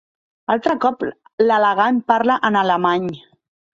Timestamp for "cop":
0.85-1.05